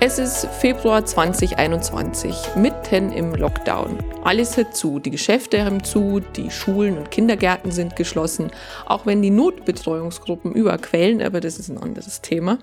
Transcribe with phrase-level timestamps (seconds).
[0.00, 3.98] Es ist Februar 2021, mitten im Lockdown.
[4.22, 8.52] Alles hat zu, die Geschäfte haben zu, die Schulen und Kindergärten sind geschlossen,
[8.86, 12.60] auch wenn die Notbetreuungsgruppen überquellen, aber das ist ein anderes Thema.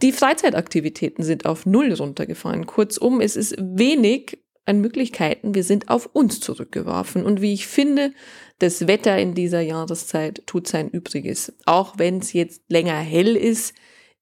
[0.00, 2.66] Die Freizeitaktivitäten sind auf Null runtergefahren.
[2.66, 5.56] Kurzum, es ist wenig an Möglichkeiten.
[5.56, 7.26] Wir sind auf uns zurückgeworfen.
[7.26, 8.12] Und wie ich finde,
[8.60, 11.52] das Wetter in dieser Jahreszeit tut sein Übriges.
[11.64, 13.74] Auch wenn es jetzt länger hell ist,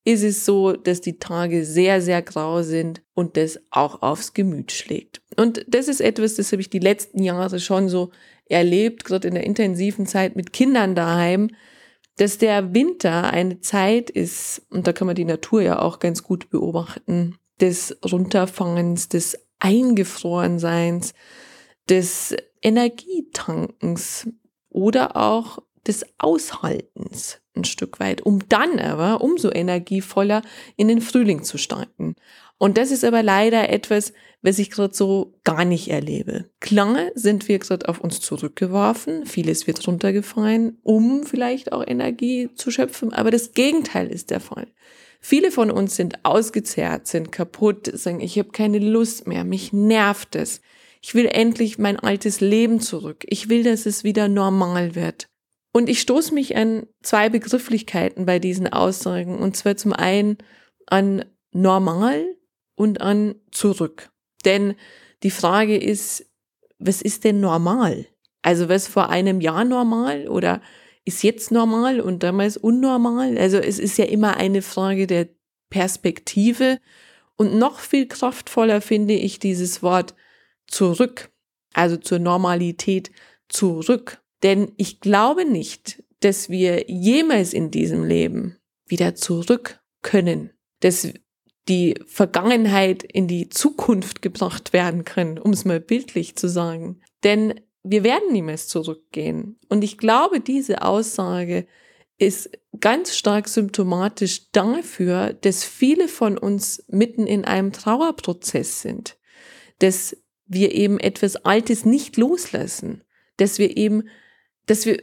[0.05, 4.71] ist es so, dass die Tage sehr, sehr grau sind und das auch aufs Gemüt
[4.73, 5.23] schlägt.
[5.37, 8.11] Und das ist etwas, das habe ich die letzten Jahre schon so
[8.47, 11.51] erlebt, gerade in der intensiven Zeit mit Kindern daheim,
[12.17, 16.23] dass der Winter eine Zeit ist, und da kann man die Natur ja auch ganz
[16.23, 21.15] gut beobachten, des Runterfangens, des Eingefrorenseins,
[21.89, 24.29] des Energietankens
[24.69, 30.43] oder auch des Aushaltens ein Stück weit, um dann aber umso energievoller
[30.77, 32.17] in den Frühling zu starten.
[32.59, 36.51] Und das ist aber leider etwas, was ich gerade so gar nicht erlebe.
[36.61, 42.71] Klar sind wir gerade auf uns zurückgeworfen, vieles wird runtergefallen, um vielleicht auch Energie zu
[42.71, 44.69] schöpfen, aber das Gegenteil ist der Fall.
[45.21, 50.37] Viele von uns sind ausgezehrt, sind kaputt, sagen, ich habe keine Lust mehr, mich nervt
[50.37, 50.61] es.
[51.01, 53.25] Ich will endlich mein altes Leben zurück.
[53.27, 55.29] Ich will, dass es wieder normal wird.
[55.77, 59.37] Und ich stoße mich an zwei Begrifflichkeiten bei diesen Aussagen.
[59.41, 60.39] Und zwar zum einen
[60.87, 62.25] an normal
[62.77, 64.13] und an zurück.
[64.45, 64.77] Denn
[65.25, 66.31] die Frage ist,
[66.79, 68.07] was ist denn normal?
[68.43, 70.63] Also was vor einem Jahr normal oder
[71.05, 73.37] ist jetzt normal und damals unnormal?
[73.37, 75.29] Also es ist ja immer eine Frage der
[75.71, 76.79] Perspektive.
[77.35, 80.15] Und noch viel kraftvoller finde ich dieses Wort
[80.69, 81.33] zurück,
[81.73, 83.11] also zur Normalität
[83.49, 84.24] zurück.
[84.45, 88.57] Denn ich glaube nicht, dass wir jemals in diesem Leben
[88.87, 90.51] wieder zurück können,
[90.81, 91.09] dass
[91.69, 97.01] die Vergangenheit in die Zukunft gebracht werden kann, um es mal bildlich zu sagen.
[97.25, 99.59] Denn wir werden niemals zurückgehen.
[99.71, 101.67] Und ich glaube, diese Aussage
[102.19, 102.51] ist
[102.81, 109.17] ganz stark symptomatisch dafür, dass viele von uns mitten in einem Trauerprozess sind,
[109.79, 110.17] dass
[110.47, 113.03] wir eben etwas Altes nicht loslassen,
[113.39, 114.05] dass wir eben
[114.67, 115.03] dass wir,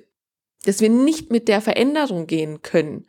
[0.66, 3.06] dass wir nicht mit der Veränderung gehen können,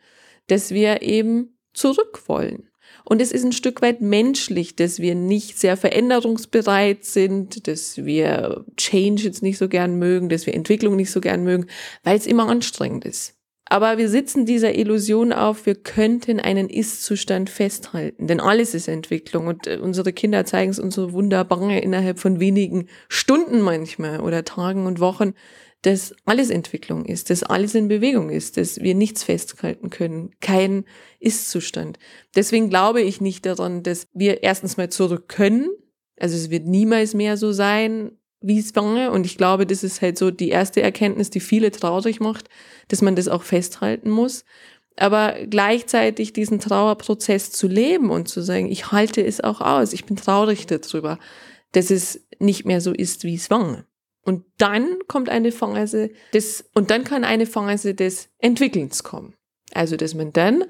[0.47, 2.69] dass wir eben zurück wollen.
[3.05, 8.65] Und es ist ein Stück weit menschlich, dass wir nicht sehr veränderungsbereit sind, dass wir
[8.77, 11.65] Change jetzt nicht so gern mögen, dass wir Entwicklung nicht so gern mögen,
[12.03, 13.35] weil es immer anstrengend ist.
[13.65, 19.47] Aber wir sitzen dieser Illusion auf, wir könnten einen Ist-Zustand festhalten, denn alles ist Entwicklung
[19.47, 24.43] und äh, unsere Kinder zeigen es uns so wunderbar innerhalb von wenigen Stunden manchmal oder
[24.43, 25.33] Tagen und Wochen,
[25.83, 30.85] dass alles Entwicklung ist, dass alles in Bewegung ist, dass wir nichts festhalten können, kein
[31.19, 31.99] Ist-Zustand.
[32.35, 35.69] Deswegen glaube ich nicht daran, dass wir erstens mal zurück können.
[36.17, 39.11] Also es wird niemals mehr so sein, wie es war.
[39.11, 42.49] Und ich glaube, das ist halt so die erste Erkenntnis, die viele traurig macht,
[42.87, 44.45] dass man das auch festhalten muss.
[44.95, 50.05] Aber gleichzeitig diesen Trauerprozess zu leben und zu sagen, ich halte es auch aus, ich
[50.05, 51.19] bin traurig darüber,
[51.73, 53.85] dass es nicht mehr so ist, wie es war.
[54.23, 59.35] Und dann kommt eine Phase des, und dann kann eine Phase des Entwickelns kommen.
[59.73, 60.63] Also, dass man dann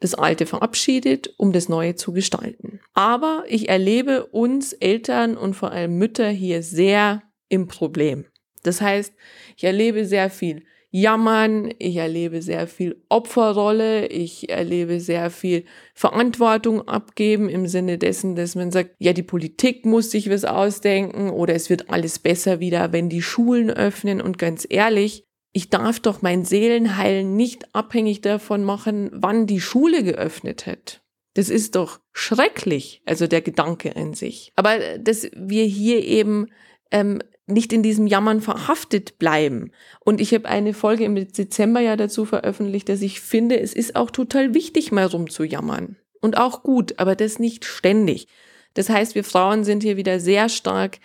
[0.00, 2.80] das Alte verabschiedet, um das Neue zu gestalten.
[2.94, 8.26] Aber ich erlebe uns Eltern und vor allem Mütter hier sehr im Problem.
[8.62, 9.12] Das heißt,
[9.56, 15.64] ich erlebe sehr viel Jammern, ich erlebe sehr viel Opferrolle, ich erlebe sehr viel
[15.94, 21.30] Verantwortung abgeben im Sinne dessen, dass man sagt, ja, die Politik muss sich was ausdenken
[21.30, 26.00] oder es wird alles besser wieder, wenn die Schulen öffnen und ganz ehrlich, ich darf
[26.00, 31.02] doch mein Seelenheil nicht abhängig davon machen, wann die Schule geöffnet hat.
[31.34, 34.52] Das ist doch schrecklich, also der Gedanke an sich.
[34.56, 36.48] Aber dass wir hier eben
[36.90, 39.72] ähm, nicht in diesem Jammern verhaftet bleiben.
[40.00, 43.96] Und ich habe eine Folge im Dezember ja dazu veröffentlicht, dass ich finde, es ist
[43.96, 45.96] auch total wichtig, mal rumzujammern.
[46.20, 48.28] Und auch gut, aber das nicht ständig.
[48.74, 50.98] Das heißt, wir Frauen sind hier wieder sehr stark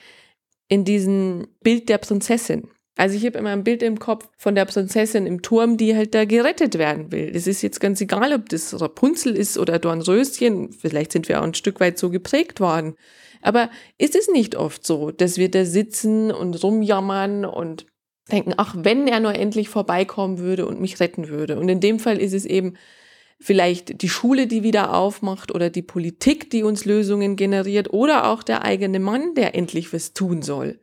[0.68, 2.69] in diesem Bild der Prinzessin.
[2.97, 6.15] Also ich habe immer ein Bild im Kopf von der Prinzessin im Turm, die halt
[6.15, 7.30] da gerettet werden will.
[7.33, 10.71] Es ist jetzt ganz egal, ob das Rapunzel ist oder Dornröschen.
[10.71, 12.95] Vielleicht sind wir auch ein Stück weit so geprägt worden.
[13.45, 13.69] Aber
[14.00, 17.86] ist es nicht oft so, dass wir da sitzen und rumjammern und
[18.31, 21.59] denken, ach, wenn er nur endlich vorbeikommen würde und mich retten würde.
[21.59, 22.74] Und in dem Fall ist es eben
[23.39, 28.42] vielleicht die Schule, die wieder aufmacht oder die Politik, die uns Lösungen generiert oder auch
[28.42, 30.80] der eigene Mann, der endlich was tun soll.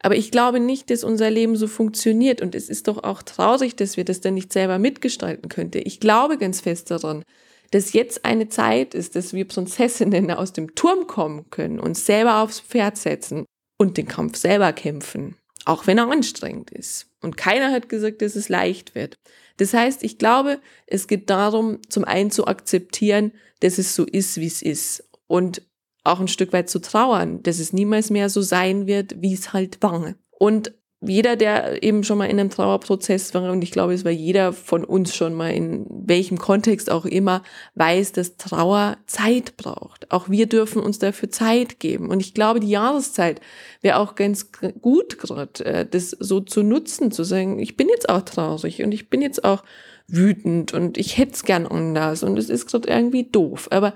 [0.00, 3.76] Aber ich glaube nicht, dass unser Leben so funktioniert und es ist doch auch traurig,
[3.76, 5.82] dass wir das dann nicht selber mitgestalten könnten.
[5.84, 7.24] Ich glaube ganz fest daran,
[7.70, 12.42] dass jetzt eine Zeit ist, dass wir Prinzessinnen aus dem Turm kommen können, uns selber
[12.42, 13.44] aufs Pferd setzen
[13.78, 17.08] und den Kampf selber kämpfen, auch wenn er anstrengend ist.
[17.22, 19.16] Und keiner hat gesagt, dass es leicht wird.
[19.56, 24.36] Das heißt, ich glaube, es geht darum, zum einen zu akzeptieren, dass es so ist,
[24.38, 25.62] wie es ist und
[26.04, 29.52] auch ein Stück weit zu trauern, dass es niemals mehr so sein wird, wie es
[29.52, 30.14] halt war.
[30.30, 34.12] Und jeder, der eben schon mal in einem Trauerprozess war, und ich glaube, es war
[34.12, 37.42] jeder von uns schon mal in welchem Kontext auch immer,
[37.74, 40.10] weiß, dass Trauer Zeit braucht.
[40.10, 42.08] Auch wir dürfen uns dafür Zeit geben.
[42.08, 43.40] Und ich glaube, die Jahreszeit
[43.82, 44.50] wäre auch ganz
[44.80, 48.92] gut gerade, äh, das so zu nutzen, zu sagen, ich bin jetzt auch traurig und
[48.92, 49.64] ich bin jetzt auch
[50.08, 53.68] wütend und ich hätte es gern anders und es ist gerade irgendwie doof.
[53.70, 53.92] Aber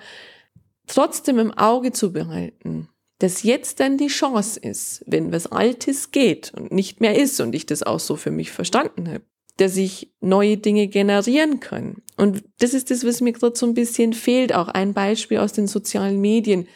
[0.86, 2.88] trotzdem im Auge zu behalten,
[3.20, 7.54] dass jetzt dann die Chance ist, wenn was Altes geht und nicht mehr ist und
[7.54, 9.22] ich das auch so für mich verstanden habe,
[9.58, 11.96] dass ich neue Dinge generieren kann.
[12.16, 14.54] Und das ist das, was mir gerade so ein bisschen fehlt.
[14.54, 16.66] Auch ein Beispiel aus den sozialen Medien,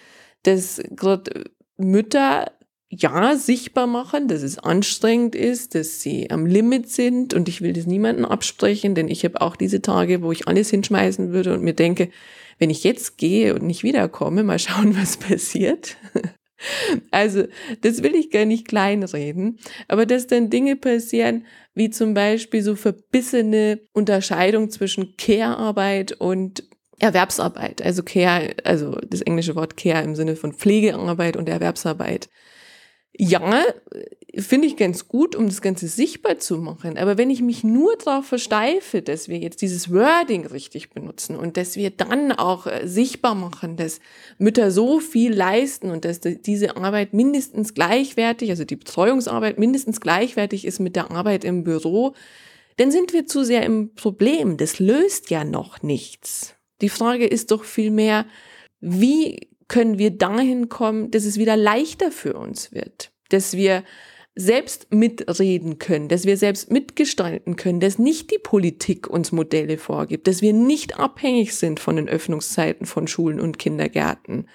[0.42, 1.44] dass gerade
[1.78, 2.52] Mütter
[2.96, 7.72] ja sichtbar machen, dass es anstrengend ist, dass sie am Limit sind und ich will
[7.72, 11.62] das niemandem absprechen, denn ich habe auch diese Tage, wo ich alles hinschmeißen würde und
[11.62, 12.10] mir denke,
[12.58, 15.96] wenn ich jetzt gehe und nicht wiederkomme, mal schauen, was passiert.
[17.10, 17.44] Also,
[17.82, 21.44] das will ich gar nicht kleinreden, aber dass dann Dinge passieren,
[21.74, 26.64] wie zum Beispiel so verbissene Unterscheidung zwischen Care-Arbeit und
[27.00, 27.82] Erwerbsarbeit.
[27.82, 32.28] Also Care, also das englische Wort Care im Sinne von Pflegearbeit und Erwerbsarbeit.
[33.16, 33.62] Ja,
[34.36, 36.98] finde ich ganz gut, um das Ganze sichtbar zu machen.
[36.98, 41.56] Aber wenn ich mich nur darauf versteife, dass wir jetzt dieses Wording richtig benutzen und
[41.56, 44.00] dass wir dann auch äh, sichtbar machen, dass
[44.38, 50.64] Mütter so viel leisten und dass diese Arbeit mindestens gleichwertig, also die Betreuungsarbeit mindestens gleichwertig
[50.64, 52.14] ist mit der Arbeit im Büro,
[52.76, 54.56] dann sind wir zu sehr im Problem.
[54.56, 56.56] Das löst ja noch nichts.
[56.80, 58.26] Die Frage ist doch vielmehr,
[58.80, 63.84] wie können wir dahin kommen, dass es wieder leichter für uns wird, dass wir
[64.36, 70.26] selbst mitreden können, dass wir selbst mitgestalten können, dass nicht die Politik uns Modelle vorgibt,
[70.26, 74.48] dass wir nicht abhängig sind von den Öffnungszeiten von Schulen und Kindergärten,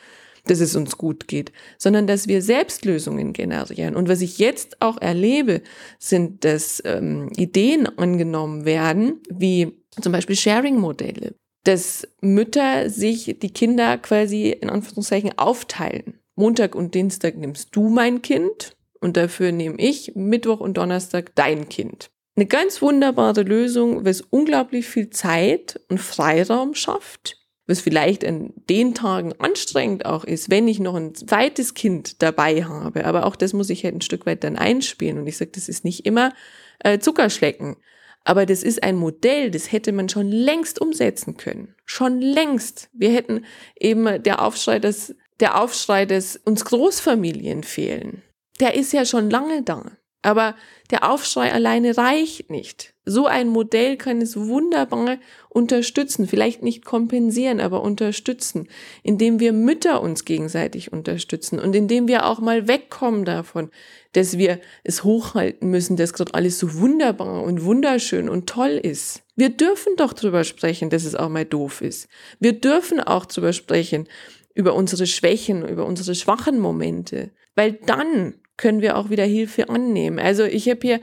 [0.46, 3.96] dass es uns gut geht, sondern dass wir selbst Lösungen generieren.
[3.96, 5.62] Und was ich jetzt auch erlebe,
[5.98, 13.98] sind, dass ähm, Ideen angenommen werden, wie zum Beispiel Sharing-Modelle, dass Mütter sich die Kinder
[13.98, 16.20] quasi in Anführungszeichen aufteilen.
[16.36, 21.70] Montag und Dienstag nimmst du mein Kind und dafür nehme ich Mittwoch und Donnerstag dein
[21.70, 22.10] Kind.
[22.36, 28.94] Eine ganz wunderbare Lösung, was unglaublich viel Zeit und Freiraum schafft, was vielleicht an den
[28.94, 33.04] Tagen anstrengend auch ist, wenn ich noch ein zweites Kind dabei habe.
[33.04, 35.20] Aber auch das muss ich halt ein Stück weit dann einspielen.
[35.20, 36.34] Und ich sage, das ist nicht immer
[36.80, 37.76] äh, Zuckerschlecken.
[38.24, 41.76] Aber das ist ein Modell, das hätte man schon längst umsetzen können.
[41.86, 42.90] Schon längst.
[42.94, 43.46] Wir hätten
[43.80, 48.24] eben der Aufschrei, dass der Aufschrei, dass uns Großfamilien fehlen
[48.60, 49.84] der ist ja schon lange da.
[50.22, 50.56] Aber
[50.92, 52.94] der Aufschrei alleine reicht nicht.
[53.10, 55.18] So ein Modell kann es wunderbar
[55.50, 58.68] unterstützen, vielleicht nicht kompensieren, aber unterstützen,
[59.02, 63.72] indem wir Mütter uns gegenseitig unterstützen und indem wir auch mal wegkommen davon,
[64.12, 69.24] dass wir es hochhalten müssen, dass gerade alles so wunderbar und wunderschön und toll ist.
[69.36, 72.10] Wir dürfen doch drüber sprechen, dass es auch mal doof ist.
[72.40, 74.08] Wir dürfen auch drüber sprechen,
[74.54, 80.20] über unsere Schwächen, über unsere schwachen Momente, weil dann können wir auch wieder Hilfe annehmen.
[80.20, 81.02] Also ich habe hier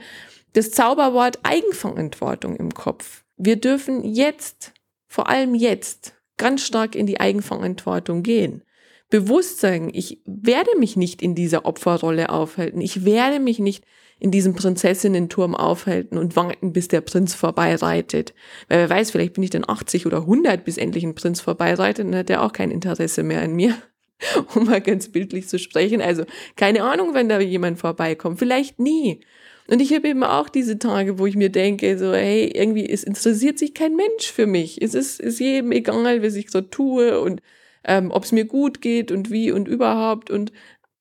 [0.53, 3.23] das Zauberwort Eigenverantwortung im Kopf.
[3.37, 4.73] Wir dürfen jetzt,
[5.07, 8.63] vor allem jetzt, ganz stark in die Eigenverantwortung gehen.
[9.09, 12.81] Bewusst sagen, ich werde mich nicht in dieser Opferrolle aufhalten.
[12.81, 13.85] Ich werde mich nicht
[14.19, 18.33] in diesem Prinzessinnenturm aufhalten und warten, bis der Prinz vorbeireitet.
[18.67, 22.05] Weil wer weiß, vielleicht bin ich dann 80 oder 100, bis endlich ein Prinz vorbeireitet,
[22.05, 23.77] dann hat er auch kein Interesse mehr an mir.
[24.55, 26.01] um mal ganz bildlich zu sprechen.
[26.01, 26.25] Also
[26.55, 29.21] keine Ahnung, wenn da jemand vorbeikommt, vielleicht nie.
[29.69, 33.03] Und ich habe eben auch diese Tage, wo ich mir denke, so, hey, irgendwie, es
[33.03, 34.81] interessiert sich kein Mensch für mich.
[34.81, 37.41] Es ist, ist jedem egal, was ich so tue und
[37.83, 40.29] ähm, ob es mir gut geht und wie und überhaupt.
[40.29, 40.51] Und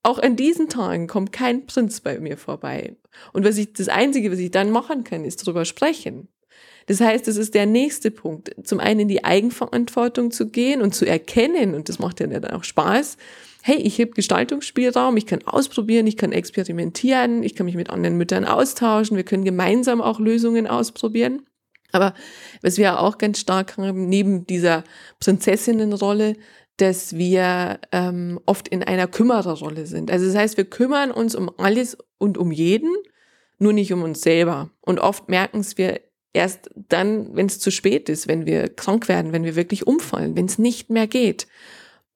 [0.02, 2.96] auch an diesen Tagen kommt kein Prinz bei mir vorbei.
[3.32, 6.28] Und was ich, das Einzige, was ich dann machen kann, ist darüber sprechen.
[6.86, 8.54] Das heißt, es ist der nächste Punkt.
[8.64, 12.52] Zum einen in die Eigenverantwortung zu gehen und zu erkennen, und das macht ja dann
[12.52, 13.16] auch Spaß,
[13.66, 18.16] hey, ich habe Gestaltungsspielraum, ich kann ausprobieren, ich kann experimentieren, ich kann mich mit anderen
[18.16, 21.44] Müttern austauschen, wir können gemeinsam auch Lösungen ausprobieren.
[21.90, 22.14] Aber
[22.62, 24.84] was wir auch ganz stark haben, neben dieser
[25.18, 26.36] Prinzessinnenrolle,
[26.76, 30.12] dass wir ähm, oft in einer Kümmererrolle sind.
[30.12, 32.94] Also das heißt, wir kümmern uns um alles und um jeden,
[33.58, 34.70] nur nicht um uns selber.
[34.80, 39.08] Und oft merken es wir erst dann, wenn es zu spät ist, wenn wir krank
[39.08, 41.48] werden, wenn wir wirklich umfallen, wenn es nicht mehr geht.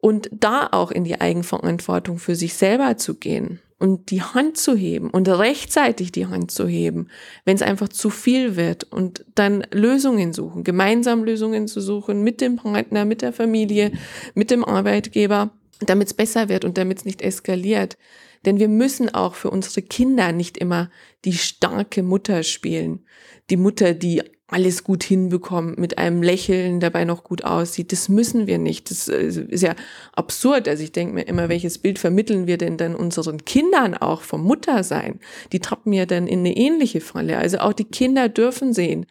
[0.00, 4.76] Und da auch in die Eigenverantwortung für sich selber zu gehen und die Hand zu
[4.76, 7.09] heben und rechtzeitig die Hand zu heben,
[7.45, 12.40] wenn es einfach zu viel wird und dann Lösungen suchen, gemeinsam Lösungen zu suchen mit
[12.42, 13.92] dem Partner, mit der Familie,
[14.35, 17.97] mit dem Arbeitgeber, damit es besser wird und damit es nicht eskaliert.
[18.45, 20.90] Denn wir müssen auch für unsere Kinder nicht immer
[21.25, 23.04] die starke Mutter spielen.
[23.49, 27.92] Die Mutter, die alles gut hinbekommt, mit einem Lächeln dabei noch gut aussieht.
[27.92, 28.90] Das müssen wir nicht.
[28.90, 29.75] Das äh, ist ja
[30.12, 30.69] absurd.
[30.69, 34.42] Also ich denke mir immer, welches Bild vermitteln wir denn dann unseren Kindern auch vom
[34.42, 35.21] Muttersein?
[35.52, 37.38] Die tappen ja dann in eine ähnliche Falle.
[37.38, 39.07] Also auch die Kinder dürfen sehen,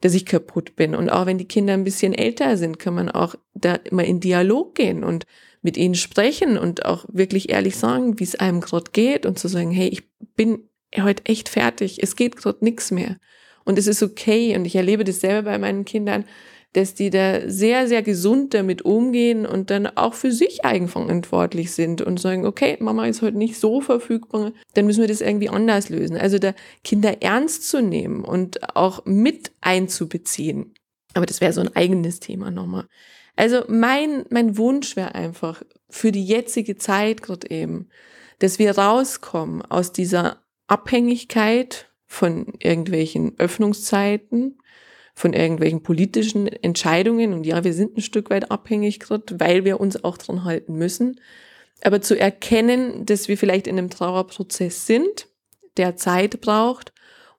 [0.00, 0.94] dass ich kaputt bin.
[0.94, 4.20] Und auch wenn die Kinder ein bisschen älter sind, kann man auch da immer in
[4.20, 5.26] Dialog gehen und
[5.62, 9.48] mit ihnen sprechen und auch wirklich ehrlich sagen, wie es einem gerade geht und zu
[9.48, 10.04] sagen, hey, ich
[10.36, 13.16] bin heute echt fertig, es geht gerade nichts mehr.
[13.66, 14.56] Und es ist okay.
[14.56, 16.24] Und ich erlebe das selber bei meinen Kindern,
[16.72, 22.02] dass die da sehr, sehr gesund damit umgehen und dann auch für sich eigenverantwortlich sind
[22.02, 25.88] und sagen, okay, Mama ist heute nicht so verfügbar, dann müssen wir das irgendwie anders
[25.88, 26.18] lösen.
[26.18, 26.52] Also da
[26.84, 30.74] Kinder ernst zu nehmen und auch mit einzubeziehen.
[31.14, 32.86] Aber das wäre so ein eigenes Thema nochmal.
[33.36, 37.88] Also mein, mein Wunsch wäre einfach für die jetzige Zeit gerade eben,
[38.38, 44.58] dass wir rauskommen aus dieser Abhängigkeit von irgendwelchen Öffnungszeiten,
[45.14, 47.32] von irgendwelchen politischen Entscheidungen.
[47.32, 50.74] Und ja, wir sind ein Stück weit abhängig gerade, weil wir uns auch dran halten
[50.74, 51.20] müssen.
[51.82, 55.28] Aber zu erkennen, dass wir vielleicht in einem Trauerprozess sind,
[55.76, 56.92] der Zeit braucht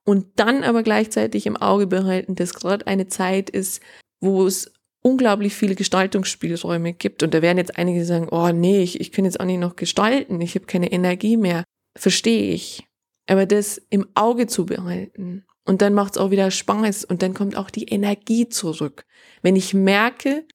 [0.03, 3.81] und dann aber gleichzeitig im Auge behalten, dass gerade eine Zeit ist,
[4.21, 4.71] wo es
[5.01, 7.23] unglaublich viele Gestaltungsspielräume gibt.
[7.23, 9.75] Und da werden jetzt einige sagen, oh nee, ich, ich kann jetzt auch nicht noch
[9.75, 11.63] gestalten, ich habe keine Energie mehr.
[11.97, 12.86] Verstehe ich.
[13.27, 17.33] Aber das im Auge zu behalten und dann macht es auch wieder Spaß und dann
[17.33, 19.05] kommt auch die Energie zurück.
[19.41, 20.45] Wenn ich merke,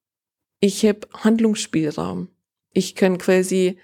[0.58, 2.28] ich habe Handlungsspielraum,
[2.72, 3.78] ich kann quasi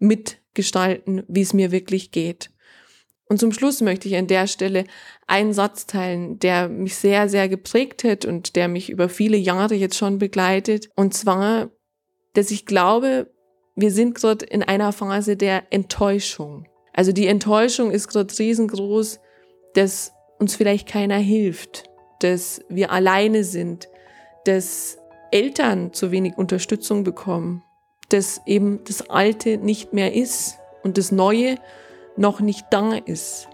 [0.00, 2.50] mitgestalten, wie es mir wirklich geht.
[3.26, 4.84] Und zum Schluss möchte ich an der Stelle
[5.26, 9.74] einen Satz teilen, der mich sehr, sehr geprägt hat und der mich über viele Jahre
[9.74, 10.90] jetzt schon begleitet.
[10.96, 11.70] Und zwar,
[12.34, 13.32] dass ich glaube,
[13.76, 16.66] wir sind gerade in einer Phase der Enttäuschung.
[16.94, 19.20] Also die Enttäuschung ist gerade riesengroß,
[19.74, 21.84] dass uns vielleicht keiner hilft,
[22.20, 23.88] dass wir alleine sind,
[24.44, 24.96] dass
[25.30, 27.62] Eltern zu wenig Unterstützung bekommen,
[28.08, 31.56] dass eben das Alte nicht mehr ist und das Neue
[32.16, 33.48] noch nicht da ist.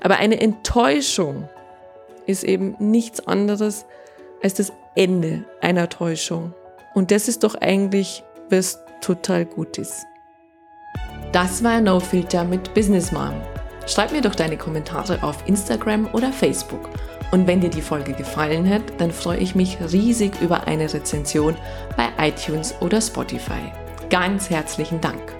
[0.00, 1.48] Aber eine Enttäuschung
[2.26, 3.84] ist eben nichts anderes
[4.42, 6.54] als das Ende einer Täuschung.
[6.94, 10.06] Und das ist doch eigentlich was total Gutes.
[11.36, 13.34] Das war No Filter mit Business Mom.
[13.86, 16.88] Schreib mir doch deine Kommentare auf Instagram oder Facebook.
[17.30, 21.54] Und wenn dir die Folge gefallen hat, dann freue ich mich riesig über eine Rezension
[21.94, 23.70] bei iTunes oder Spotify.
[24.08, 25.35] Ganz herzlichen Dank.